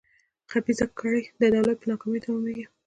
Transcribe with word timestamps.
خبیثه 0.51 0.85
کړۍ 0.97 1.23
د 1.39 1.41
دولت 1.55 1.77
په 1.79 1.87
ناکامۍ 1.91 2.19
تمامېږي. 2.25 2.65